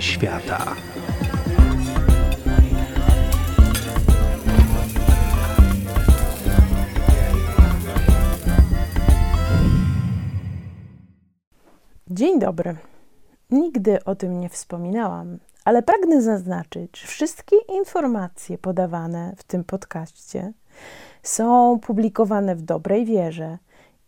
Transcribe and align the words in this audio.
świata. 0.00 0.76
Dzień 12.10 12.38
dobry. 12.38 12.76
Nigdy 13.50 14.04
o 14.04 14.14
tym 14.14 14.40
nie 14.40 14.48
wspominałam, 14.48 15.38
ale 15.64 15.82
pragnę 15.82 16.22
zaznaczyć, 16.22 17.00
że 17.00 17.06
wszystkie 17.06 17.56
informacje 17.78 18.58
podawane 18.58 19.34
w 19.36 19.44
tym 19.44 19.64
podcaście 19.64 20.52
są 21.22 21.78
publikowane 21.82 22.56
w 22.56 22.62
dobrej 22.62 23.04
wierze 23.04 23.58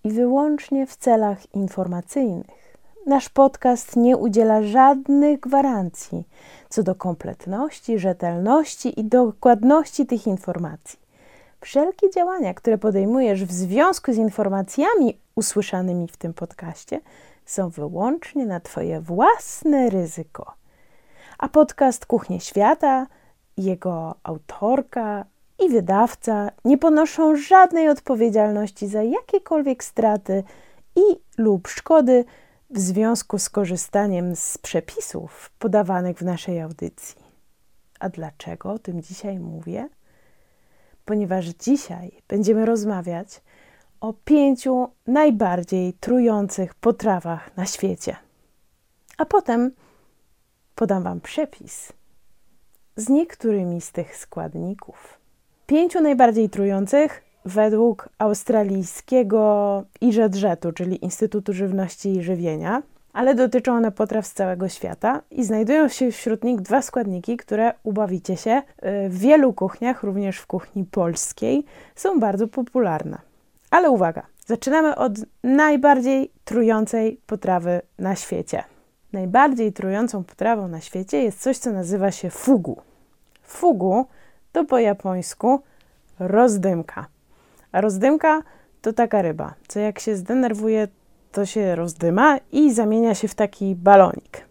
i 0.04 0.10
wyłącznie 0.10 0.86
w 0.86 0.96
celach 0.96 1.54
informacyjnych. 1.54 2.63
Nasz 3.06 3.28
podcast 3.28 3.96
nie 3.96 4.16
udziela 4.16 4.62
żadnych 4.62 5.40
gwarancji 5.40 6.24
co 6.68 6.82
do 6.82 6.94
kompletności, 6.94 7.98
rzetelności 7.98 9.00
i 9.00 9.04
dokładności 9.04 10.06
tych 10.06 10.26
informacji. 10.26 10.98
Wszelkie 11.60 12.10
działania, 12.10 12.54
które 12.54 12.78
podejmujesz 12.78 13.44
w 13.44 13.52
związku 13.52 14.12
z 14.12 14.16
informacjami 14.16 15.18
usłyszanymi 15.34 16.08
w 16.08 16.16
tym 16.16 16.34
podcaście, 16.34 17.00
są 17.46 17.68
wyłącznie 17.68 18.46
na 18.46 18.60
Twoje 18.60 19.00
własne 19.00 19.90
ryzyko. 19.90 20.54
A 21.38 21.48
podcast 21.48 22.06
Kuchnie 22.06 22.40
Świata, 22.40 23.06
jego 23.56 24.14
autorka 24.22 25.24
i 25.64 25.68
wydawca 25.68 26.50
nie 26.64 26.78
ponoszą 26.78 27.36
żadnej 27.36 27.88
odpowiedzialności 27.88 28.86
za 28.88 29.02
jakiekolwiek 29.02 29.84
straty 29.84 30.42
i 30.96 31.02
lub 31.38 31.68
szkody 31.68 32.24
w 32.70 32.78
związku 32.78 33.38
z 33.38 33.50
korzystaniem 33.50 34.36
z 34.36 34.58
przepisów 34.58 35.50
podawanych 35.58 36.18
w 36.18 36.22
naszej 36.22 36.60
audycji. 36.60 37.24
A 38.00 38.08
dlaczego 38.08 38.72
o 38.72 38.78
tym 38.78 39.02
dzisiaj 39.02 39.38
mówię? 39.38 39.88
Ponieważ 41.04 41.46
dzisiaj 41.46 42.22
będziemy 42.28 42.66
rozmawiać 42.66 43.40
o 44.00 44.12
pięciu 44.12 44.88
najbardziej 45.06 45.92
trujących 45.92 46.74
potrawach 46.74 47.56
na 47.56 47.66
świecie. 47.66 48.16
A 49.18 49.24
potem 49.24 49.70
podam 50.74 51.02
Wam 51.02 51.20
przepis 51.20 51.92
z 52.96 53.08
niektórymi 53.08 53.80
z 53.80 53.92
tych 53.92 54.16
składników. 54.16 55.18
Pięciu 55.66 56.00
najbardziej 56.00 56.50
trujących 56.50 57.23
według 57.44 58.08
australijskiego 58.18 59.84
IŻEDŻET-u, 60.00 60.72
czyli 60.72 61.04
Instytutu 61.04 61.52
Żywności 61.52 62.12
i 62.12 62.22
Żywienia, 62.22 62.82
ale 63.12 63.34
dotyczą 63.34 63.76
one 63.76 63.92
potraw 63.92 64.26
z 64.26 64.32
całego 64.32 64.68
świata 64.68 65.22
i 65.30 65.44
znajdują 65.44 65.88
się 65.88 66.10
wśród 66.10 66.44
nich 66.44 66.60
dwa 66.60 66.82
składniki, 66.82 67.36
które 67.36 67.74
ubawicie 67.82 68.36
się 68.36 68.50
y, 68.50 69.08
w 69.08 69.18
wielu 69.18 69.52
kuchniach, 69.52 70.02
również 70.02 70.38
w 70.38 70.46
kuchni 70.46 70.84
polskiej, 70.84 71.64
są 71.94 72.20
bardzo 72.20 72.48
popularne. 72.48 73.18
Ale 73.70 73.90
uwaga, 73.90 74.22
zaczynamy 74.46 74.96
od 74.96 75.12
najbardziej 75.42 76.30
trującej 76.44 77.20
potrawy 77.26 77.80
na 77.98 78.16
świecie. 78.16 78.64
Najbardziej 79.12 79.72
trującą 79.72 80.24
potrawą 80.24 80.68
na 80.68 80.80
świecie 80.80 81.22
jest 81.22 81.40
coś, 81.40 81.58
co 81.58 81.72
nazywa 81.72 82.10
się 82.10 82.30
fugu. 82.30 82.82
Fugu 83.42 84.06
to 84.52 84.64
po 84.64 84.78
japońsku 84.78 85.60
rozdymka. 86.18 87.06
A 87.74 87.80
rozdymka 87.80 88.42
to 88.82 88.92
taka 88.92 89.22
ryba, 89.22 89.54
co 89.68 89.80
jak 89.80 89.98
się 89.98 90.16
zdenerwuje, 90.16 90.88
to 91.32 91.46
się 91.46 91.76
rozdyma 91.76 92.38
i 92.52 92.72
zamienia 92.72 93.14
się 93.14 93.28
w 93.28 93.34
taki 93.34 93.74
balonik. 93.74 94.46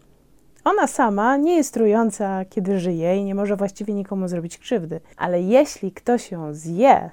Ona 0.64 0.86
sama 0.86 1.36
nie 1.36 1.56
jest 1.56 1.74
trująca, 1.74 2.44
kiedy 2.44 2.78
żyje 2.78 3.16
i 3.16 3.24
nie 3.24 3.34
może 3.34 3.56
właściwie 3.56 3.94
nikomu 3.94 4.28
zrobić 4.28 4.58
krzywdy, 4.58 5.00
ale 5.16 5.42
jeśli 5.42 5.92
ktoś 5.92 6.30
ją 6.30 6.54
zje, 6.54 7.10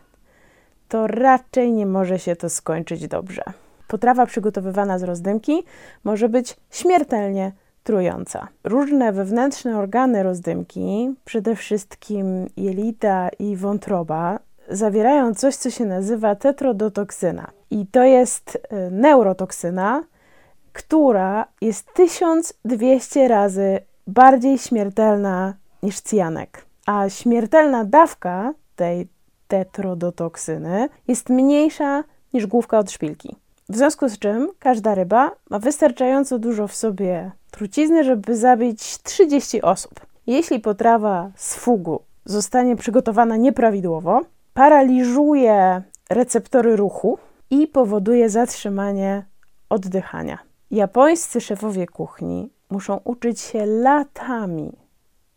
to 0.88 1.08
raczej 1.08 1.72
nie 1.74 1.86
może 1.86 2.20
się 2.20 2.36
to 2.36 2.50
skończyć 2.50 3.08
dobrze. 3.08 3.44
Potrawa 3.88 4.26
przygotowywana 4.26 5.00
z 5.00 5.04
rozdymki 5.04 5.64
może 6.04 6.30
być 6.30 6.58
śmiertelnie 6.72 7.52
trująca. 7.84 8.48
Różne 8.64 9.14
wewnętrzne 9.14 9.78
organy 9.78 10.24
rozdymki, 10.24 11.16
przede 11.26 11.56
wszystkim 11.56 12.48
jelita 12.58 13.30
i 13.40 13.56
wątroba, 13.56 14.40
zawierają 14.72 15.34
coś, 15.34 15.56
co 15.56 15.70
się 15.70 15.86
nazywa 15.86 16.36
tetrodotoksyna. 16.36 17.52
I 17.72 17.86
to 17.88 18.04
jest 18.04 18.58
e, 18.70 18.92
neurotoksyna, 18.92 20.04
która 20.74 21.46
jest 21.62 21.94
1200 21.94 23.28
razy 23.28 23.80
bardziej 24.08 24.58
śmiertelna 24.58 25.54
niż 25.84 26.00
cyjanek. 26.00 26.66
A 26.86 27.10
śmiertelna 27.10 27.86
dawka 27.86 28.54
tej 28.76 29.08
tetrodotoksyny 29.48 30.90
jest 31.08 31.30
mniejsza 31.30 32.04
niż 32.34 32.46
główka 32.48 32.80
od 32.80 32.92
szpilki. 32.92 33.36
W 33.70 33.76
związku 33.76 34.10
z 34.10 34.20
czym 34.20 34.50
każda 34.60 34.96
ryba 34.96 35.32
ma 35.50 35.60
wystarczająco 35.60 36.40
dużo 36.40 36.68
w 36.68 36.76
sobie 36.76 37.32
trucizny, 37.52 38.04
żeby 38.04 38.36
zabić 38.38 38.98
30 39.04 39.62
osób. 39.62 40.00
Jeśli 40.28 40.60
potrawa 40.60 41.32
z 41.36 41.56
fugu 41.56 42.02
zostanie 42.26 42.76
przygotowana 42.76 43.38
nieprawidłowo, 43.38 44.22
paraliżuje 44.54 45.82
receptory 46.10 46.76
ruchu 46.76 47.18
i 47.50 47.68
powoduje 47.68 48.30
zatrzymanie 48.30 49.26
oddychania. 49.70 50.38
Japońscy 50.72 51.42
szefowie 51.42 51.88
kuchni 51.88 52.50
muszą 52.70 53.00
uczyć 53.04 53.40
się 53.40 53.66
latami, 53.66 54.72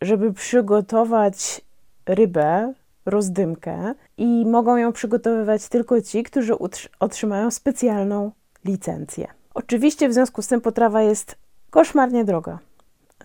żeby 0.01 0.33
przygotować 0.33 1.61
rybę 2.05 2.73
rozdymkę 3.05 3.93
i 4.17 4.45
mogą 4.45 4.77
ją 4.77 4.91
przygotowywać 4.93 5.69
tylko 5.69 6.01
ci, 6.01 6.23
którzy 6.23 6.53
otrzymają 6.99 7.51
specjalną 7.51 8.31
licencję. 8.65 9.27
Oczywiście 9.53 10.09
w 10.09 10.13
związku 10.13 10.41
z 10.41 10.47
tym 10.47 10.61
potrawa 10.61 11.01
jest 11.01 11.35
koszmarnie 11.69 12.25
droga. 12.25 12.59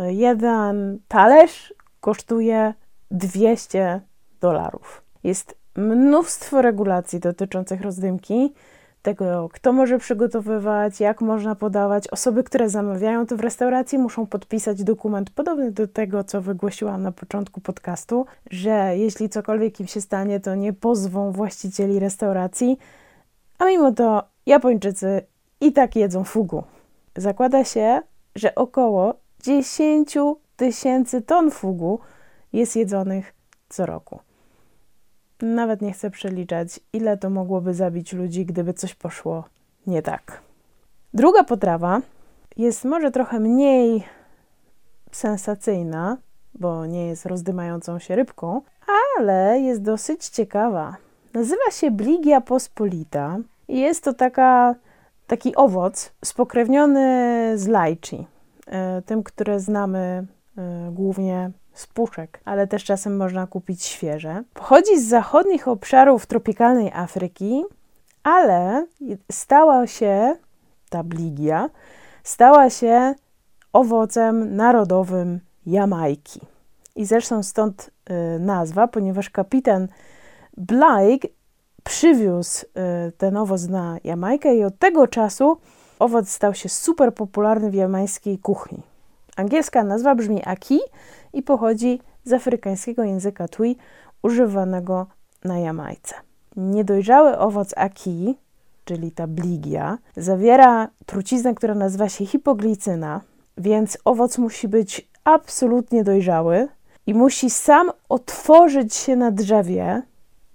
Jeden 0.00 0.98
talerz 1.08 1.74
kosztuje 2.00 2.74
200 3.10 4.00
dolarów. 4.40 5.02
Jest 5.24 5.59
mnóstwo 5.76 6.62
regulacji 6.62 7.20
dotyczących 7.20 7.80
rozdymki, 7.80 8.54
tego, 9.02 9.48
kto 9.52 9.72
może 9.72 9.98
przygotowywać, 9.98 11.00
jak 11.00 11.20
można 11.20 11.54
podawać. 11.54 12.08
Osoby, 12.08 12.44
które 12.44 12.68
zamawiają 12.68 13.26
to 13.26 13.36
w 13.36 13.40
restauracji, 13.40 13.98
muszą 13.98 14.26
podpisać 14.26 14.84
dokument 14.84 15.30
podobny 15.30 15.72
do 15.72 15.88
tego, 15.88 16.24
co 16.24 16.40
wygłosiłam 16.40 17.02
na 17.02 17.12
początku 17.12 17.60
podcastu, 17.60 18.26
że 18.50 18.92
jeśli 18.96 19.28
cokolwiek 19.28 19.80
im 19.80 19.86
się 19.86 20.00
stanie, 20.00 20.40
to 20.40 20.54
nie 20.54 20.72
pozwą 20.72 21.32
właścicieli 21.32 21.98
restauracji, 21.98 22.78
a 23.58 23.66
mimo 23.66 23.92
to 23.92 24.30
Japończycy 24.46 25.26
i 25.60 25.72
tak 25.72 25.96
jedzą 25.96 26.24
fugu. 26.24 26.64
Zakłada 27.16 27.64
się, 27.64 28.00
że 28.34 28.54
około 28.54 29.14
10 29.42 30.16
tysięcy 30.56 31.22
ton 31.22 31.50
fugu 31.50 32.00
jest 32.52 32.76
jedzonych 32.76 33.34
co 33.68 33.86
roku. 33.86 34.20
Nawet 35.42 35.82
nie 35.82 35.92
chcę 35.92 36.10
przeliczać, 36.10 36.80
ile 36.92 37.16
to 37.16 37.30
mogłoby 37.30 37.74
zabić 37.74 38.12
ludzi, 38.12 38.46
gdyby 38.46 38.74
coś 38.74 38.94
poszło 38.94 39.44
nie 39.86 40.02
tak. 40.02 40.40
Druga 41.14 41.44
potrawa 41.44 42.00
jest 42.56 42.84
może 42.84 43.10
trochę 43.10 43.40
mniej 43.40 44.04
sensacyjna, 45.12 46.16
bo 46.54 46.86
nie 46.86 47.06
jest 47.06 47.26
rozdymającą 47.26 47.98
się 47.98 48.16
rybką, 48.16 48.62
ale 49.18 49.60
jest 49.60 49.82
dosyć 49.82 50.28
ciekawa. 50.28 50.96
Nazywa 51.34 51.70
się 51.70 51.90
Bligia 51.90 52.40
pospolita 52.40 53.38
i 53.68 53.80
jest 53.80 54.04
to 54.04 54.14
taka, 54.14 54.74
taki 55.26 55.56
owoc 55.56 56.12
spokrewniony 56.24 57.52
z 57.58 57.68
lajci, 57.68 58.26
e, 58.66 59.02
tym, 59.02 59.22
które 59.22 59.60
znamy 59.60 60.26
e, 60.58 60.90
głównie 60.92 61.50
z 61.74 61.86
puszek, 61.86 62.40
ale 62.44 62.66
też 62.66 62.84
czasem 62.84 63.16
można 63.16 63.46
kupić 63.46 63.84
świeże. 63.84 64.42
Pochodzi 64.54 65.00
z 65.00 65.08
zachodnich 65.08 65.68
obszarów 65.68 66.26
tropikalnej 66.26 66.90
Afryki, 66.92 67.64
ale 68.22 68.86
stała 69.32 69.86
się, 69.86 70.36
ta 70.90 71.02
bligia, 71.04 71.70
stała 72.24 72.70
się 72.70 73.14
owocem 73.72 74.56
narodowym 74.56 75.40
Jamajki. 75.66 76.40
I 76.96 77.04
zresztą 77.04 77.42
stąd 77.42 77.90
y, 78.36 78.38
nazwa, 78.38 78.88
ponieważ 78.88 79.30
kapitan 79.30 79.88
Blake 80.56 81.28
przywiózł 81.84 82.64
y, 82.64 83.12
ten 83.12 83.36
owoc 83.36 83.68
na 83.68 83.98
Jamajkę 84.04 84.54
i 84.54 84.64
od 84.64 84.78
tego 84.78 85.06
czasu 85.06 85.56
owoc 85.98 86.28
stał 86.28 86.54
się 86.54 86.68
super 86.68 87.14
popularny 87.14 87.70
w 87.70 87.74
jamańskiej 87.74 88.38
kuchni. 88.38 88.89
Angielska 89.40 89.84
nazwa 89.84 90.14
brzmi 90.14 90.42
aki 90.44 90.80
i 91.32 91.42
pochodzi 91.42 92.00
z 92.24 92.32
afrykańskiego 92.32 93.04
języka 93.04 93.48
twi 93.48 93.76
używanego 94.22 95.06
na 95.44 95.58
Jamajce. 95.58 96.14
Niedojrzały 96.56 97.38
owoc 97.38 97.74
aki, 97.76 98.36
czyli 98.84 99.12
ta 99.12 99.26
bligia, 99.26 99.98
zawiera 100.16 100.88
truciznę, 101.06 101.54
która 101.54 101.74
nazywa 101.74 102.08
się 102.08 102.26
hipoglicyna, 102.26 103.20
więc 103.58 103.98
owoc 104.04 104.38
musi 104.38 104.68
być 104.68 105.10
absolutnie 105.24 106.04
dojrzały 106.04 106.68
i 107.06 107.14
musi 107.14 107.50
sam 107.50 107.90
otworzyć 108.08 108.94
się 108.94 109.16
na 109.16 109.30
drzewie, 109.30 110.02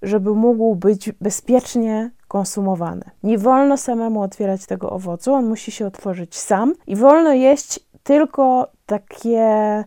żeby 0.01 0.33
mógł 0.33 0.75
być 0.75 1.11
bezpiecznie 1.11 2.11
konsumowany. 2.27 3.03
Nie 3.23 3.37
wolno 3.37 3.77
samemu 3.77 4.21
otwierać 4.21 4.65
tego 4.65 4.89
owocu, 4.89 5.33
on 5.33 5.45
musi 5.45 5.71
się 5.71 5.87
otworzyć 5.87 6.35
sam 6.37 6.73
i 6.87 6.95
wolno 6.95 7.33
jeść 7.33 7.79
tylko 8.03 8.74
takie 8.85 9.83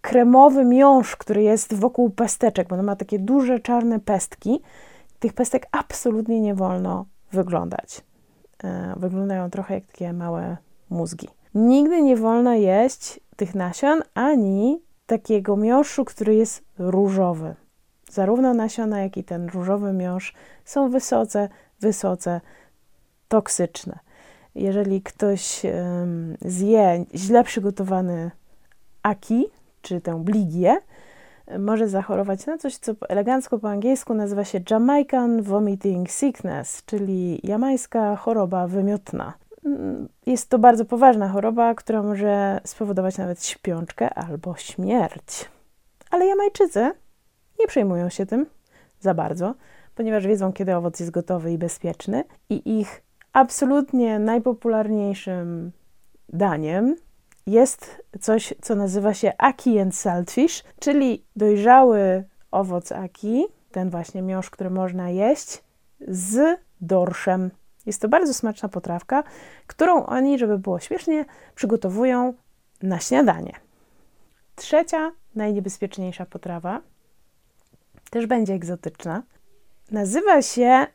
kremowy 0.00 0.64
miąższ, 0.64 1.16
który 1.16 1.42
jest 1.42 1.74
wokół 1.74 2.10
pesteczek, 2.10 2.68
bo 2.68 2.76
on 2.76 2.82
ma 2.82 2.96
takie 2.96 3.18
duże 3.18 3.60
czarne 3.60 4.00
pestki. 4.00 4.60
Tych 5.18 5.32
pestek 5.32 5.66
absolutnie 5.72 6.40
nie 6.40 6.54
wolno 6.54 7.06
wyglądać. 7.32 8.00
E, 8.64 8.94
wyglądają 8.96 9.50
trochę 9.50 9.74
jak 9.74 9.86
takie 9.86 10.12
małe 10.12 10.56
mózgi. 10.90 11.28
Nigdy 11.54 12.02
nie 12.02 12.16
wolno 12.16 12.54
jeść 12.54 13.20
tych 13.36 13.54
nasion 13.54 14.02
ani 14.14 14.82
takiego 15.06 15.56
miąższu, 15.56 16.04
który 16.04 16.34
jest 16.34 16.64
różowy. 16.78 17.54
Zarówno 18.10 18.54
nasiona, 18.54 19.00
jak 19.00 19.16
i 19.16 19.24
ten 19.24 19.48
różowy 19.48 19.92
miąższ 19.92 20.34
są 20.64 20.90
wysoce, 20.90 21.48
wysoce 21.80 22.40
toksyczne. 23.28 23.98
Jeżeli 24.56 25.02
ktoś 25.02 25.62
zje 26.40 27.04
źle 27.14 27.44
przygotowany 27.44 28.30
aki, 29.02 29.46
czy 29.82 30.00
tę 30.00 30.24
bligię, 30.24 30.76
może 31.58 31.88
zachorować 31.88 32.46
na 32.46 32.58
coś, 32.58 32.76
co 32.76 32.92
elegancko 33.08 33.58
po 33.58 33.70
angielsku 33.70 34.14
nazywa 34.14 34.44
się 34.44 34.60
Jamaican 34.70 35.42
Vomiting 35.42 36.10
Sickness, 36.10 36.82
czyli 36.86 37.40
jamańska 37.42 38.16
choroba 38.16 38.66
wymiotna. 38.66 39.32
Jest 40.26 40.48
to 40.48 40.58
bardzo 40.58 40.84
poważna 40.84 41.28
choroba, 41.28 41.74
która 41.74 42.02
może 42.02 42.60
spowodować 42.64 43.18
nawet 43.18 43.44
śpiączkę 43.44 44.14
albo 44.14 44.56
śmierć. 44.56 45.50
Ale 46.10 46.26
Jamajczycy 46.26 46.92
nie 47.60 47.66
przejmują 47.66 48.08
się 48.08 48.26
tym 48.26 48.46
za 49.00 49.14
bardzo, 49.14 49.54
ponieważ 49.94 50.26
wiedzą, 50.26 50.52
kiedy 50.52 50.74
owoc 50.76 51.00
jest 51.00 51.12
gotowy 51.12 51.52
i 51.52 51.58
bezpieczny, 51.58 52.24
i 52.50 52.80
ich 52.80 53.05
absolutnie 53.36 54.18
najpopularniejszym 54.18 55.72
daniem 56.28 56.96
jest 57.46 58.02
coś, 58.20 58.54
co 58.62 58.74
nazywa 58.74 59.14
się 59.14 59.32
aki 59.38 59.78
and 59.78 59.96
saltfish, 59.96 60.64
czyli 60.80 61.24
dojrzały 61.36 62.24
owoc 62.50 62.92
aki, 62.92 63.46
ten 63.72 63.90
właśnie 63.90 64.22
miąższ, 64.22 64.50
który 64.50 64.70
można 64.70 65.10
jeść, 65.10 65.62
z 66.08 66.60
dorszem. 66.80 67.50
Jest 67.86 68.02
to 68.02 68.08
bardzo 68.08 68.34
smaczna 68.34 68.68
potrawka, 68.68 69.24
którą 69.66 70.06
oni, 70.06 70.38
żeby 70.38 70.58
było 70.58 70.80
śmiesznie, 70.80 71.24
przygotowują 71.54 72.34
na 72.82 73.00
śniadanie. 73.00 73.52
Trzecia, 74.54 75.12
najniebezpieczniejsza 75.34 76.26
potrawa, 76.26 76.80
też 78.10 78.26
będzie 78.26 78.54
egzotyczna, 78.54 79.22
nazywa 79.90 80.42
się 80.42 80.86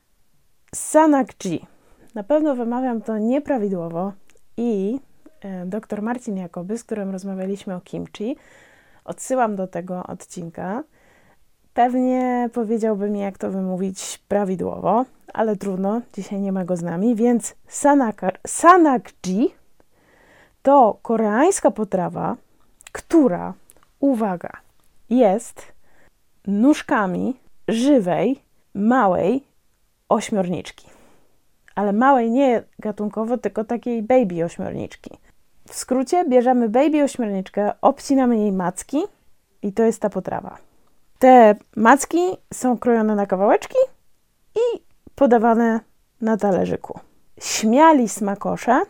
sanakji. 0.75 1.70
Na 2.15 2.23
pewno 2.23 2.55
wymawiam 2.55 3.01
to 3.01 3.17
nieprawidłowo 3.17 4.13
i 4.57 4.99
e, 5.41 5.65
dr 5.65 6.01
Marcin 6.01 6.37
Jakoby, 6.37 6.77
z 6.77 6.83
którym 6.83 7.09
rozmawialiśmy 7.09 7.75
o 7.75 7.81
kimchi, 7.81 8.35
odsyłam 9.05 9.55
do 9.55 9.67
tego 9.67 10.03
odcinka. 10.03 10.83
Pewnie 11.73 12.49
powiedziałby 12.53 13.09
mi, 13.09 13.19
jak 13.19 13.37
to 13.37 13.51
wymówić 13.51 14.23
prawidłowo, 14.27 15.05
ale 15.33 15.55
trudno, 15.55 16.01
dzisiaj 16.13 16.41
nie 16.41 16.51
ma 16.51 16.65
go 16.65 16.75
z 16.75 16.81
nami, 16.81 17.15
więc 17.15 17.55
sanakji 18.47 19.53
to 20.61 20.99
koreańska 21.01 21.71
potrawa, 21.71 22.37
która, 22.91 23.53
uwaga, 23.99 24.51
jest 25.09 25.71
nóżkami 26.47 27.39
żywej, 27.67 28.41
małej 28.73 29.43
ośmiorniczki. 30.09 30.90
Ale 31.75 31.93
małej 31.93 32.31
nie 32.31 32.63
gatunkowo, 32.79 33.37
tylko 33.37 33.63
takiej 33.63 34.03
baby 34.03 34.45
ośmiorniczki. 34.45 35.17
W 35.67 35.75
skrócie 35.75 36.25
bierzemy 36.29 36.69
baby 36.69 37.03
ośmiorniczkę, 37.03 37.71
obcinamy 37.81 38.37
jej 38.37 38.51
macki 38.51 39.03
i 39.61 39.73
to 39.73 39.83
jest 39.83 40.01
ta 40.01 40.09
potrawa. 40.09 40.57
Te 41.19 41.55
macki 41.75 42.19
są 42.53 42.77
krojone 42.77 43.15
na 43.15 43.25
kawałeczki 43.25 43.77
i 44.55 44.79
podawane 45.15 45.79
na 46.21 46.37
talerzyku. 46.37 46.99
Śmiali 47.39 48.09
smakosze 48.09 48.81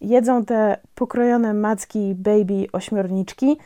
jedzą 0.00 0.44
te 0.44 0.76
pokrojone 0.94 1.54
macki 1.54 2.14
baby 2.14 2.66
ośmiorniczki 2.72 3.58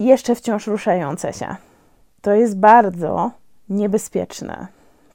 jeszcze 0.00 0.34
wciąż 0.34 0.66
ruszające 0.66 1.32
się. 1.32 1.56
To 2.20 2.32
jest 2.32 2.58
bardzo 2.58 3.30
niebezpieczne, 3.68 4.66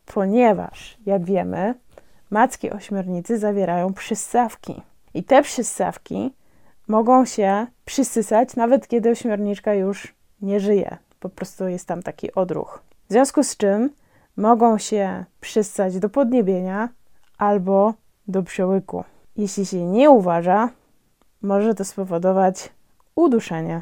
ponieważ, 0.06 0.98
jak 1.06 1.24
wiemy, 1.24 1.74
macki 2.29 2.71
ośmiornicy 2.71 3.39
zawierają 3.39 3.94
przyssawki. 3.94 4.81
I 5.13 5.24
te 5.24 5.41
przyssawki 5.41 6.33
mogą 6.88 7.25
się 7.25 7.68
przysysać, 7.85 8.56
nawet 8.56 8.88
kiedy 8.88 9.09
ośmiorniczka 9.09 9.74
już 9.74 10.15
nie 10.41 10.59
żyje. 10.59 10.97
Po 11.19 11.29
prostu 11.29 11.68
jest 11.68 11.88
tam 11.88 12.03
taki 12.03 12.33
odruch. 12.33 12.83
W 13.09 13.12
związku 13.12 13.44
z 13.44 13.57
czym 13.57 13.89
mogą 14.38 14.77
się 14.77 15.25
przyssać 15.41 16.00
do 16.00 16.09
podniebienia 16.09 16.89
albo 17.38 17.94
do 18.27 18.44
przełyku. 18.44 19.03
Jeśli 19.35 19.65
się 19.65 19.85
nie 19.85 20.09
uważa, 20.09 20.69
może 21.41 21.75
to 21.75 21.85
spowodować 21.85 22.69
uduszenie. 23.15 23.81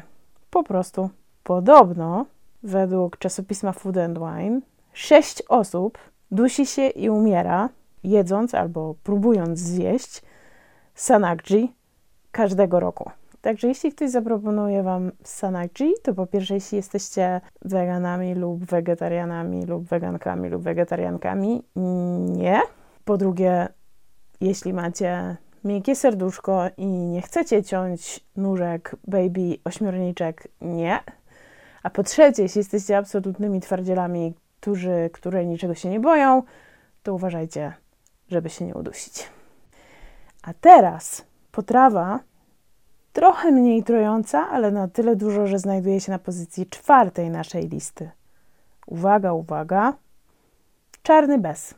Po 0.50 0.62
prostu. 0.62 1.10
Podobno, 1.42 2.26
według 2.62 3.18
czasopisma 3.18 3.72
Food 3.72 3.96
and 3.96 4.18
Wine, 4.18 4.60
sześć 4.92 5.42
osób 5.48 5.98
dusi 6.30 6.66
się 6.66 6.86
i 6.86 7.10
umiera, 7.10 7.68
jedząc 8.10 8.54
albo 8.54 8.94
próbując 9.02 9.58
zjeść 9.58 10.22
sanakji 10.94 11.76
każdego 12.30 12.80
roku. 12.80 13.10
Także 13.40 13.68
jeśli 13.68 13.92
ktoś 13.92 14.10
zaproponuje 14.10 14.82
Wam 14.82 15.12
sanakji, 15.22 15.92
to 16.02 16.14
po 16.14 16.26
pierwsze, 16.26 16.54
jeśli 16.54 16.76
jesteście 16.76 17.40
weganami 17.62 18.34
lub 18.34 18.64
wegetarianami 18.64 19.66
lub 19.66 19.84
wegankami 19.84 20.48
lub 20.48 20.62
wegetariankami, 20.62 21.62
nie. 22.36 22.60
Po 23.04 23.16
drugie, 23.16 23.68
jeśli 24.40 24.72
macie 24.72 25.36
miękkie 25.64 25.96
serduszko 25.96 26.62
i 26.76 26.86
nie 26.86 27.22
chcecie 27.22 27.62
ciąć 27.62 28.24
nóżek, 28.36 28.96
baby, 29.06 29.58
ośmiorniczek, 29.64 30.48
nie. 30.60 30.98
A 31.82 31.90
po 31.90 32.02
trzecie, 32.02 32.42
jeśli 32.42 32.58
jesteście 32.58 32.96
absolutnymi 32.98 33.60
twardzielami, 33.60 34.34
którzy, 34.60 35.10
które 35.12 35.46
niczego 35.46 35.74
się 35.74 35.90
nie 35.90 36.00
boją, 36.00 36.42
to 37.02 37.14
uważajcie, 37.14 37.72
żeby 38.28 38.50
się 38.50 38.64
nie 38.64 38.74
udusić. 38.74 39.30
A 40.42 40.54
teraz 40.54 41.24
potrawa 41.52 42.20
trochę 43.12 43.52
mniej 43.52 43.84
trojąca, 43.84 44.48
ale 44.50 44.70
na 44.70 44.88
tyle 44.88 45.16
dużo, 45.16 45.46
że 45.46 45.58
znajduje 45.58 46.00
się 46.00 46.12
na 46.12 46.18
pozycji 46.18 46.66
czwartej 46.66 47.30
naszej 47.30 47.68
listy. 47.68 48.10
Uwaga, 48.86 49.32
uwaga. 49.32 49.94
Czarny 51.02 51.38
bez. 51.38 51.74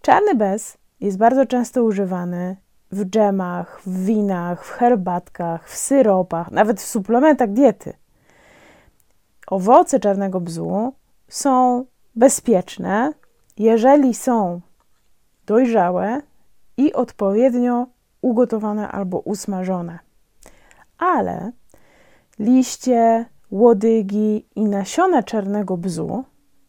Czarny 0.00 0.34
bez 0.34 0.78
jest 1.00 1.18
bardzo 1.18 1.46
często 1.46 1.84
używany 1.84 2.56
w 2.92 3.04
dżemach, 3.04 3.80
w 3.86 4.04
winach, 4.04 4.64
w 4.64 4.70
herbatkach, 4.70 5.68
w 5.68 5.76
syropach, 5.76 6.50
nawet 6.50 6.80
w 6.80 6.86
suplementach 6.86 7.52
diety. 7.52 7.92
Owoce 9.46 10.00
czarnego 10.00 10.40
bzu 10.40 10.92
są 11.28 11.84
bezpieczne, 12.14 13.12
jeżeli 13.56 14.14
są 14.14 14.60
dojrzałe 15.48 16.22
i 16.76 16.92
odpowiednio 16.92 17.86
ugotowane 18.20 18.88
albo 18.88 19.18
usmażone. 19.18 19.98
Ale 20.98 21.52
liście, 22.38 23.24
łodygi 23.50 24.46
i 24.56 24.64
nasiona 24.64 25.22
czarnego 25.22 25.76
bzu 25.76 26.24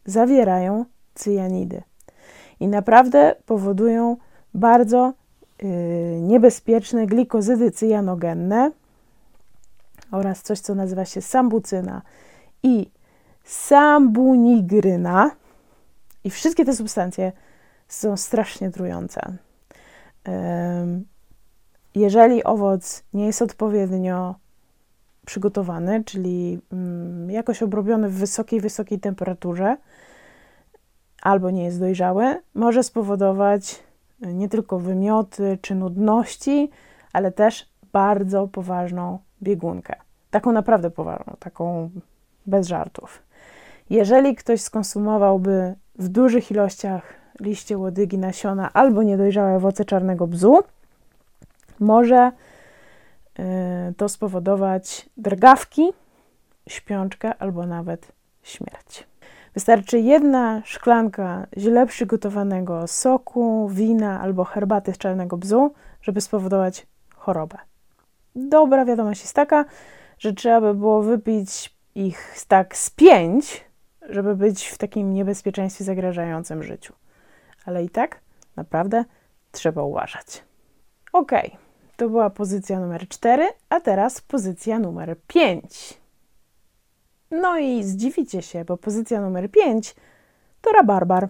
zawierają 0.06 0.86
cyjanidy 1.14 1.82
i 2.60 2.68
naprawdę 2.68 3.36
powodują 3.46 4.18
bardzo 4.54 5.14
yy, 5.62 5.70
niebezpieczne 6.22 7.06
glikozydy 7.06 7.72
cyjanogenne 7.72 8.72
oraz 10.12 10.42
coś, 10.42 10.60
co 10.60 10.76
nazywa 10.76 11.06
się 11.06 11.22
sambucyna 11.22 12.02
i 12.64 12.92
sambunigryna. 13.44 15.32
I 16.24 16.30
wszystkie 16.30 16.66
te 16.66 16.76
substancje 16.76 17.32
są 17.90 18.18
strasznie 18.18 18.72
trujące. 18.72 19.22
Jeżeli 21.96 22.44
owoc 22.44 23.04
nie 23.14 23.26
jest 23.26 23.42
odpowiednio 23.42 24.36
przygotowany, 25.26 26.04
czyli 26.04 26.60
mm, 26.72 27.32
jakoś 27.32 27.64
obrobiony 27.64 28.10
w 28.10 28.14
wysokiej, 28.14 28.62
wysokiej 28.62 29.00
temperaturze, 29.00 29.78
albo 31.22 31.50
nie 31.50 31.64
jest 31.64 31.80
dojrzały, 31.80 32.42
może 32.54 32.84
spowodować 32.84 33.84
nie 34.22 34.50
tylko 34.50 34.80
wymioty 34.80 35.58
czy 35.62 35.76
nudności, 35.76 36.70
ale 37.14 37.32
też 37.32 37.70
bardzo 37.92 38.48
poważną 38.48 39.20
biegunkę. 39.44 39.96
Taką 40.32 40.52
naprawdę 40.52 40.90
poważną, 40.90 41.36
taką 41.40 41.90
bez 42.46 42.68
żartów. 42.68 43.24
Jeżeli 43.90 44.36
ktoś 44.36 44.62
skonsumowałby 44.62 45.76
w 45.96 46.08
dużych 46.08 46.52
ilościach 46.52 47.19
liście 47.40 47.78
łodygi, 47.78 48.18
nasiona 48.18 48.74
albo 48.74 49.04
niedojrzałe 49.04 49.56
owoce 49.56 49.86
czarnego 49.86 50.28
bzu, 50.28 50.60
może 51.80 52.32
y, 53.40 53.44
to 53.98 54.10
spowodować 54.10 55.10
drgawki, 55.18 55.90
śpiączkę 56.68 57.38
albo 57.38 57.66
nawet 57.66 58.12
śmierć. 58.44 59.08
Wystarczy 59.54 60.00
jedna 60.00 60.62
szklanka 60.66 61.48
źle 61.58 61.86
przygotowanego 61.86 62.88
soku, 62.88 63.70
wina 63.70 64.22
albo 64.22 64.44
herbaty 64.44 64.94
z 64.94 64.98
czarnego 64.98 65.38
bzu, 65.38 65.74
żeby 66.02 66.22
spowodować 66.22 66.88
chorobę. 67.16 67.58
Dobra 68.36 68.86
wiadomość 68.86 69.22
jest 69.22 69.34
taka, 69.34 69.66
że 70.20 70.34
trzeba 70.34 70.62
by 70.62 70.74
było 70.74 71.02
wypić 71.02 71.76
ich 71.96 72.36
tak 72.48 72.78
z 72.78 72.90
pięć, 72.90 73.64
żeby 74.10 74.36
być 74.36 74.68
w 74.68 74.78
takim 74.78 75.14
niebezpieczeństwie 75.14 75.84
zagrażającym 75.84 76.64
życiu. 76.64 76.94
Ale 77.70 77.84
i 77.84 77.90
tak 77.90 78.22
naprawdę 78.56 79.06
trzeba 79.52 79.84
uważać. 79.84 80.44
Ok, 81.14 81.32
to 81.98 82.10
była 82.10 82.30
pozycja 82.30 82.80
numer 82.80 83.08
4, 83.08 83.48
a 83.70 83.80
teraz 83.80 84.22
pozycja 84.22 84.80
numer 84.80 85.16
5. 85.28 86.00
No 87.32 87.58
i 87.58 87.84
zdziwicie 87.84 88.42
się, 88.42 88.66
bo 88.66 88.78
pozycja 88.78 89.22
numer 89.22 89.52
5 89.52 89.96
to 90.62 90.72
rabarbar. 90.72 91.28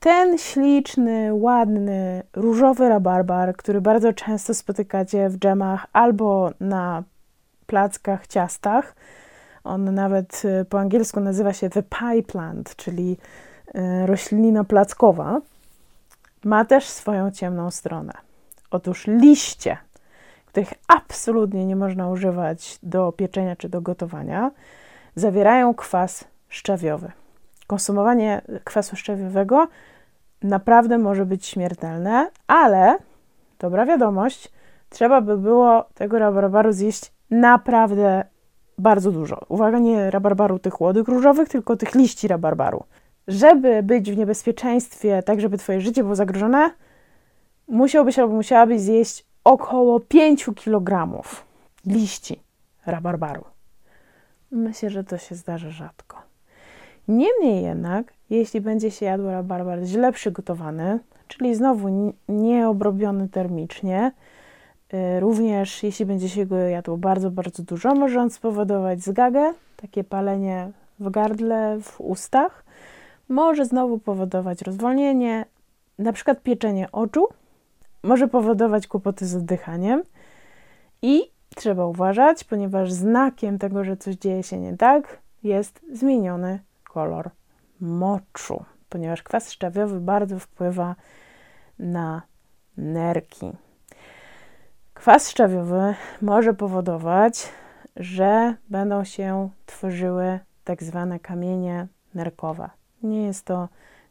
Ten 0.00 0.38
śliczny, 0.38 1.34
ładny, 1.34 2.22
różowy 2.32 2.88
rabarbar, 2.88 3.56
który 3.56 3.80
bardzo 3.80 4.12
często 4.12 4.54
spotykacie 4.54 5.28
w 5.28 5.38
dżemach 5.38 5.86
albo 5.92 6.50
na 6.60 7.02
plackach, 7.66 8.26
ciastach. 8.26 8.94
On 9.64 9.94
nawet 9.94 10.42
y, 10.44 10.64
po 10.64 10.80
angielsku 10.80 11.20
nazywa 11.20 11.52
się 11.52 11.70
the 11.70 11.82
pie 11.82 12.22
plant, 12.22 12.76
czyli 12.76 13.16
y, 13.74 14.06
roślina 14.06 14.64
plackowa. 14.64 15.40
Ma 16.44 16.64
też 16.64 16.84
swoją 16.84 17.30
ciemną 17.30 17.70
stronę. 17.70 18.12
Otóż 18.70 19.06
liście, 19.06 19.76
których 20.46 20.74
absolutnie 20.88 21.66
nie 21.66 21.76
można 21.76 22.08
używać 22.08 22.78
do 22.82 23.12
pieczenia 23.12 23.56
czy 23.56 23.68
do 23.68 23.80
gotowania, 23.80 24.50
zawierają 25.14 25.74
kwas 25.74 26.24
szczawiowy. 26.48 27.12
Konsumowanie 27.66 28.42
kwasu 28.64 28.96
szczawiowego 28.96 29.68
naprawdę 30.42 30.98
może 30.98 31.26
być 31.26 31.46
śmiertelne, 31.46 32.30
ale 32.46 32.98
dobra 33.58 33.86
wiadomość, 33.86 34.52
trzeba 34.88 35.20
by 35.20 35.38
było 35.38 35.84
tego 35.94 36.18
rabarbaru 36.18 36.72
zjeść 36.72 37.12
naprawdę 37.30 38.24
bardzo 38.78 39.12
dużo. 39.12 39.40
Uwaga, 39.48 39.78
nie 39.78 40.10
rabarbaru 40.10 40.58
tych 40.58 40.80
łodyg 40.80 41.08
różowych, 41.08 41.48
tylko 41.48 41.76
tych 41.76 41.94
liści 41.94 42.28
rabarbaru. 42.28 42.84
Żeby 43.28 43.82
być 43.82 44.12
w 44.12 44.16
niebezpieczeństwie, 44.16 45.22
tak 45.22 45.40
żeby 45.40 45.58
twoje 45.58 45.80
życie 45.80 46.02
było 46.02 46.14
zagrożone, 46.14 46.70
musiałbyś 47.68 48.18
albo 48.18 48.34
musiałabyś 48.34 48.80
zjeść 48.80 49.24
około 49.44 50.00
5 50.00 50.50
kg 50.64 51.22
liści 51.86 52.40
rabarbaru. 52.86 53.44
Myślę, 54.50 54.90
że 54.90 55.04
to 55.04 55.18
się 55.18 55.34
zdarza 55.34 55.70
rzadko. 55.70 56.22
Niemniej 57.08 57.62
jednak, 57.62 58.12
jeśli 58.30 58.60
będzie 58.60 58.90
się 58.90 59.06
jadło 59.06 59.30
rabarbar 59.30 59.82
źle 59.84 60.12
przygotowany, 60.12 60.98
czyli 61.28 61.54
znowu 61.54 62.12
nieobrobiony 62.28 63.28
termicznie, 63.28 64.12
y, 64.94 65.20
również 65.20 65.82
jeśli 65.82 66.06
będzie 66.06 66.28
się 66.28 66.46
go 66.46 66.56
jadło 66.56 66.96
bardzo, 66.96 67.30
bardzo 67.30 67.62
dużo, 67.62 67.94
może 67.94 68.20
on 68.20 68.30
spowodować 68.30 69.00
zgagę, 69.00 69.52
takie 69.76 70.04
palenie 70.04 70.70
w 70.98 71.10
gardle, 71.10 71.78
w 71.80 72.00
ustach. 72.00 72.61
Może 73.28 73.64
znowu 73.64 73.98
powodować 73.98 74.62
rozwolnienie, 74.62 75.44
na 75.98 76.12
przykład 76.12 76.42
pieczenie 76.42 76.92
oczu, 76.92 77.28
może 78.02 78.28
powodować 78.28 78.86
kłopoty 78.86 79.26
z 79.26 79.34
oddychaniem 79.34 80.02
i 81.02 81.30
trzeba 81.56 81.86
uważać, 81.86 82.44
ponieważ 82.44 82.92
znakiem 82.92 83.58
tego, 83.58 83.84
że 83.84 83.96
coś 83.96 84.14
dzieje 84.14 84.42
się 84.42 84.58
nie 84.58 84.76
tak, 84.76 85.18
jest 85.42 85.80
zmieniony 85.92 86.60
kolor 86.84 87.30
moczu, 87.80 88.64
ponieważ 88.88 89.22
kwas 89.22 89.50
szczawiowy 89.50 90.00
bardzo 90.00 90.38
wpływa 90.38 90.94
na 91.78 92.22
nerki. 92.76 93.52
Kwas 94.94 95.30
szczawiowy 95.30 95.94
może 96.22 96.54
powodować, 96.54 97.48
że 97.96 98.54
będą 98.68 99.04
się 99.04 99.50
tworzyły 99.66 100.38
tak 100.64 100.82
zwane 100.82 101.20
kamienie 101.20 101.86
nerkowe. 102.14 102.70
Nie 103.02 103.22
jest 103.26 103.44
to 103.44 103.68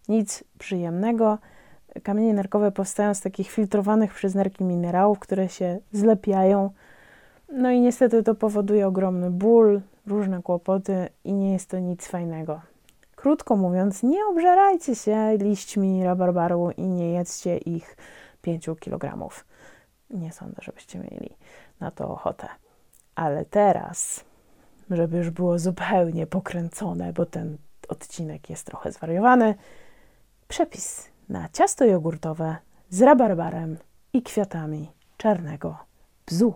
nic 0.10 0.44
przyjemnego. 0.60 1.38
Kamienie 2.04 2.34
nerkowe 2.34 2.72
powstają 2.72 3.14
z 3.14 3.22
takich 3.22 3.52
filtrowanych 3.52 4.14
przez 4.14 4.36
nerki 4.36 4.64
minerałów, 4.64 5.20
które 5.20 5.50
się 5.50 5.80
zlepiają 5.92 6.70
no 7.52 7.72
i 7.72 7.80
niestety 7.80 8.24
to 8.24 8.36
powoduje 8.36 8.88
ogromny 8.88 9.32
ból, 9.32 9.82
różne 10.08 10.42
kłopoty 10.42 11.10
i 11.24 11.34
nie 11.34 11.54
jest 11.54 11.70
to 11.70 11.80
nic 11.80 12.08
fajnego. 12.08 12.62
Krótko 13.16 13.56
mówiąc, 13.56 14.04
nie 14.04 14.26
obżerajcie 14.26 14.96
się 14.96 15.38
liśćmi 15.38 16.04
rabarbaru 16.04 16.72
i 16.78 16.88
nie 16.88 17.12
jedzcie 17.12 17.58
ich 17.58 17.98
5 18.42 18.70
kg. 18.80 19.30
Nie 20.10 20.32
sądzę, 20.32 20.62
żebyście 20.62 21.00
mieli 21.00 21.38
na 21.80 21.92
to 21.92 22.10
ochotę. 22.10 22.48
Ale 23.16 23.46
teraz, 23.46 24.24
żeby 24.90 25.18
już 25.18 25.30
było 25.30 25.60
zupełnie 25.60 26.28
pokręcone, 26.28 27.14
bo 27.14 27.26
ten 27.26 27.58
odcinek 27.92 28.50
jest 28.50 28.66
trochę 28.66 28.92
zwariowany, 28.92 29.56
przepis 30.48 31.08
na 31.30 31.50
ciasto 31.50 31.86
jogurtowe 31.86 32.56
z 32.90 33.02
rabarbarem 33.02 33.78
i 34.14 34.22
kwiatami 34.22 34.92
czarnego 35.18 35.78
bzu. 36.26 36.54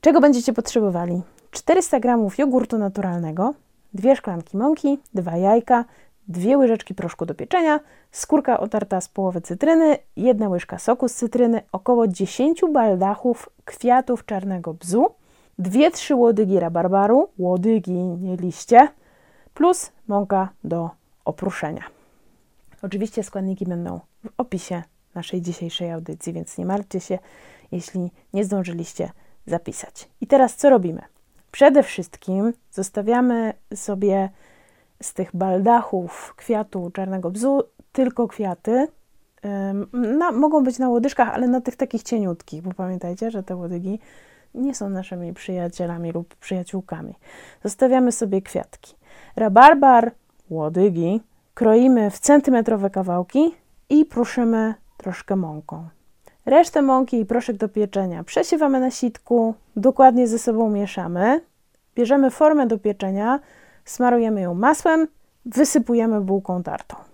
Czego 0.00 0.20
będziecie 0.20 0.52
potrzebowali? 0.52 1.22
400 1.50 2.00
g 2.00 2.28
jogurtu 2.38 2.78
naturalnego, 2.78 3.54
dwie 3.94 4.16
szklanki 4.16 4.56
mąki, 4.56 4.98
dwa 5.14 5.36
jajka, 5.36 5.84
dwie 6.28 6.58
łyżeczki 6.58 6.94
proszku 6.94 7.26
do 7.26 7.34
pieczenia, 7.34 7.80
skórka 8.10 8.60
otarta 8.60 9.00
z 9.00 9.08
połowy 9.08 9.40
cytryny, 9.40 9.96
jedna 10.16 10.48
łyżka 10.48 10.78
soku 10.78 11.08
z 11.08 11.14
cytryny, 11.14 11.62
około 11.72 12.08
10 12.08 12.60
baldachów 12.72 13.50
kwiatów 13.64 14.24
czarnego 14.24 14.74
bzu, 14.74 15.06
dwie, 15.58 15.90
trzy 15.90 16.14
łodygi 16.14 16.60
rabarbaru, 16.60 17.28
łodygi, 17.38 17.92
nie 17.98 18.36
liście, 18.36 18.88
plus 19.58 19.92
mąka 20.08 20.48
do 20.64 20.90
opruszenia. 21.24 21.84
Oczywiście 22.82 23.22
składniki 23.22 23.66
będą 23.66 24.00
w 24.24 24.28
opisie 24.36 24.82
naszej 25.14 25.42
dzisiejszej 25.42 25.92
audycji, 25.92 26.32
więc 26.32 26.58
nie 26.58 26.66
martwcie 26.66 27.00
się, 27.00 27.18
jeśli 27.72 28.10
nie 28.32 28.44
zdążyliście 28.44 29.10
zapisać. 29.46 30.08
I 30.20 30.26
teraz 30.26 30.56
co 30.56 30.70
robimy? 30.70 31.02
Przede 31.52 31.82
wszystkim 31.82 32.52
zostawiamy 32.70 33.52
sobie 33.74 34.30
z 35.02 35.14
tych 35.14 35.36
baldachów 35.36 36.34
kwiatu 36.36 36.90
czarnego 36.90 37.30
bzu 37.30 37.62
tylko 37.92 38.28
kwiaty. 38.28 38.88
Na, 39.92 40.32
mogą 40.32 40.64
być 40.64 40.78
na 40.78 40.88
łodyżkach, 40.88 41.28
ale 41.28 41.48
na 41.48 41.60
tych 41.60 41.76
takich 41.76 42.02
cieniutkich, 42.02 42.62
bo 42.62 42.74
pamiętajcie, 42.74 43.30
że 43.30 43.42
te 43.42 43.56
łodygi 43.56 44.00
nie 44.58 44.74
są 44.74 44.88
naszymi 44.88 45.34
przyjacielami 45.34 46.12
lub 46.12 46.34
przyjaciółkami. 46.34 47.14
Zostawiamy 47.64 48.12
sobie 48.12 48.42
kwiatki. 48.42 48.94
Rabarbar, 49.36 50.12
łodygi 50.50 51.20
kroimy 51.54 52.10
w 52.10 52.18
centymetrowe 52.18 52.90
kawałki 52.90 53.54
i 53.88 54.04
pruszymy 54.04 54.74
troszkę 54.96 55.36
mąką. 55.36 55.88
Resztę 56.46 56.82
mąki 56.82 57.20
i 57.20 57.26
proszek 57.26 57.56
do 57.56 57.68
pieczenia 57.68 58.24
przesiewamy 58.24 58.80
na 58.80 58.90
sitku, 58.90 59.54
dokładnie 59.76 60.28
ze 60.28 60.38
sobą 60.38 60.70
mieszamy. 60.70 61.40
Bierzemy 61.94 62.30
formę 62.30 62.66
do 62.66 62.78
pieczenia, 62.78 63.40
smarujemy 63.84 64.40
ją 64.40 64.54
masłem, 64.54 65.08
wysypujemy 65.46 66.20
bułką 66.20 66.62
tartą. 66.62 67.07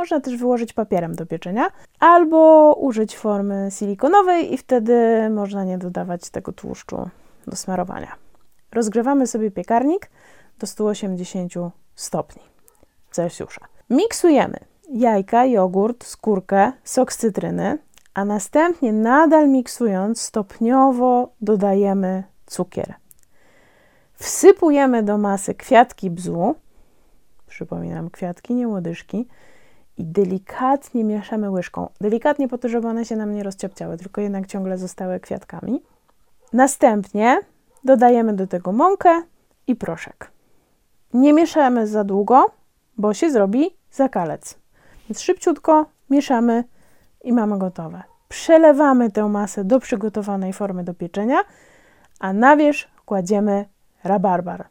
Można 0.00 0.20
też 0.20 0.36
wyłożyć 0.36 0.72
papierem 0.72 1.14
do 1.14 1.26
pieczenia, 1.26 1.70
albo 1.98 2.74
użyć 2.74 3.16
formy 3.16 3.68
silikonowej 3.70 4.54
i 4.54 4.58
wtedy 4.58 4.94
można 5.30 5.64
nie 5.64 5.78
dodawać 5.78 6.30
tego 6.30 6.52
tłuszczu 6.52 7.08
do 7.46 7.56
smarowania. 7.56 8.14
Rozgrzewamy 8.72 9.26
sobie 9.26 9.50
piekarnik 9.50 10.10
do 10.58 10.66
180 10.66 11.52
stopni 11.94 12.42
Celsjusza. 13.10 13.60
Miksujemy 13.90 14.58
jajka, 14.90 15.44
jogurt, 15.44 16.04
skórkę, 16.04 16.72
sok 16.84 17.12
z 17.12 17.16
cytryny, 17.16 17.78
a 18.14 18.24
następnie 18.24 18.92
nadal 18.92 19.48
miksując 19.48 20.20
stopniowo 20.20 21.32
dodajemy 21.40 22.24
cukier. 22.46 22.94
Wsypujemy 24.14 25.02
do 25.02 25.18
masy 25.18 25.54
kwiatki 25.54 26.10
bzu, 26.10 26.54
przypominam 27.46 28.10
kwiatki, 28.10 28.54
nie 28.54 28.68
łodyżki, 28.68 29.26
i 30.00 30.04
delikatnie 30.04 31.04
mieszamy 31.04 31.50
łyżką. 31.50 31.88
Delikatnie 32.00 32.48
po 32.48 32.58
to, 32.58 32.68
żeby 32.68 32.88
one 32.88 33.04
się 33.04 33.16
nam 33.16 33.34
nie 33.34 33.42
rozciapciały, 33.42 33.96
tylko 33.96 34.20
jednak 34.20 34.46
ciągle 34.46 34.78
zostały 34.78 35.20
kwiatkami. 35.20 35.82
Następnie 36.52 37.40
dodajemy 37.84 38.32
do 38.32 38.46
tego 38.46 38.72
mąkę 38.72 39.22
i 39.66 39.76
proszek. 39.76 40.30
Nie 41.14 41.32
mieszamy 41.32 41.86
za 41.86 42.04
długo, 42.04 42.46
bo 42.98 43.14
się 43.14 43.30
zrobi 43.30 43.70
zakalec. 43.92 44.58
Więc 45.08 45.20
szybciutko 45.20 45.86
mieszamy 46.10 46.64
i 47.24 47.32
mamy 47.32 47.58
gotowe. 47.58 48.02
Przelewamy 48.28 49.10
tę 49.10 49.28
masę 49.28 49.64
do 49.64 49.80
przygotowanej 49.80 50.52
formy 50.52 50.84
do 50.84 50.94
pieczenia, 50.94 51.38
a 52.20 52.32
na 52.32 52.56
wierzch 52.56 52.88
kładziemy 53.06 53.64
rabarbar. 54.04 54.68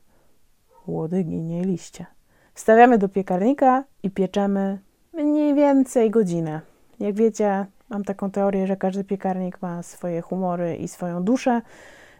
Łodyginie 0.88 1.64
liście. 1.64 2.06
Wstawiamy 2.54 2.98
do 2.98 3.10
piekarnika 3.10 3.84
i 4.04 4.12
pieczemy 4.12 4.80
mniej 5.24 5.56
więcej 5.56 6.12
godzinę. 6.12 6.62
Jak 7.00 7.16
wiecie, 7.16 7.66
mam 7.90 8.04
taką 8.04 8.32
teorię, 8.32 8.68
że 8.68 8.78
każdy 8.78 9.04
piekarnik 9.04 9.62
ma 9.62 9.84
swoje 9.84 10.22
humory 10.22 10.76
i 10.76 10.88
swoją 10.88 11.24
duszę, 11.24 11.62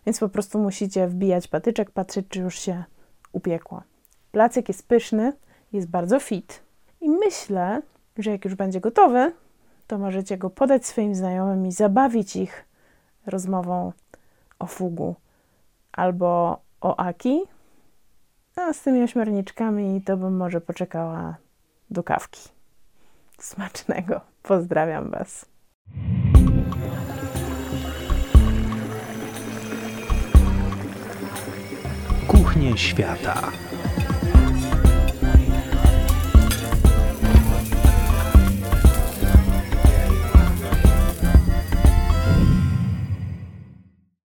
więc 0.06 0.20
po 0.20 0.30
prostu 0.30 0.60
musicie 0.60 1.08
wbijać 1.08 1.48
patyczek, 1.48 1.92
patrzeć, 1.92 2.26
czy 2.30 2.40
już 2.40 2.60
się 2.60 2.84
upiekło. 3.32 3.84
Placek 4.32 4.68
jest 4.68 4.88
pyszny, 4.88 5.34
jest 5.74 5.88
bardzo 5.88 6.20
fit 6.20 6.64
i 7.02 7.10
myślę, 7.10 7.82
że 8.18 8.32
jak 8.32 8.46
już 8.46 8.56
będzie 8.56 8.80
gotowy, 8.80 9.32
to 9.88 9.98
możecie 9.98 10.38
go 10.38 10.50
podać 10.50 10.86
swoim 10.86 11.16
znajomym 11.16 11.68
i 11.68 11.72
zabawić 11.72 12.36
ich 12.36 12.66
rozmową 13.26 13.94
o 14.60 14.66
fugu 14.66 15.16
albo 15.92 16.62
o 16.82 17.00
aki. 17.00 17.42
A 18.56 18.74
z 18.74 18.82
tymi 18.82 19.04
ośmiorniczkami 19.04 20.02
to 20.02 20.18
bym 20.18 20.38
może 20.38 20.62
poczekała 20.62 21.36
do 21.90 22.04
kawki. 22.04 22.59
Smacznego. 23.40 24.22
Pozdrawiam 24.42 25.12
Was. 25.12 25.46
Kuchnie 32.28 32.78
świata. 32.78 33.52